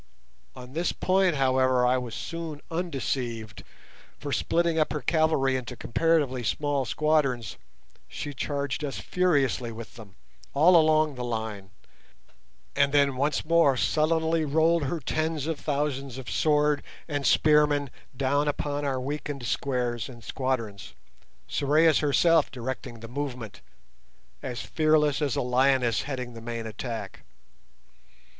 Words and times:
On 0.55 0.73
this 0.73 0.93
point, 0.93 1.35
however, 1.35 1.85
I 1.85 1.99
was 1.99 2.15
soon 2.15 2.59
undeceived, 2.71 3.63
for 4.17 4.31
splitting 4.31 4.79
up 4.79 4.91
her 4.93 5.01
cavalry 5.01 5.55
into 5.55 5.75
comparatively 5.75 6.43
small 6.43 6.85
squadrons, 6.85 7.55
she 8.07 8.33
charged 8.33 8.83
us 8.83 8.97
furiously 8.97 9.71
with 9.71 9.93
them, 9.97 10.15
all 10.55 10.75
along 10.75 11.13
the 11.13 11.23
line, 11.23 11.69
and 12.75 12.91
then 12.91 13.15
once 13.15 13.45
more 13.45 13.77
sullenly 13.77 14.43
rolled 14.43 14.85
her 14.85 14.99
tens 14.99 15.45
of 15.45 15.59
thousands 15.59 16.17
of 16.17 16.31
sword 16.31 16.81
and 17.07 17.27
spearmen 17.27 17.91
down 18.17 18.47
upon 18.47 18.83
our 18.83 18.99
weakened 18.99 19.45
squares 19.45 20.09
and 20.09 20.23
squadrons; 20.23 20.95
Sorais 21.47 21.99
herself 21.99 22.49
directing 22.49 23.01
the 23.01 23.07
movement, 23.07 23.61
as 24.41 24.61
fearless 24.61 25.21
as 25.21 25.35
a 25.35 25.43
lioness 25.43 26.01
heading 26.09 26.33
the 26.33 26.41
main 26.41 26.65
attack. 26.65 27.21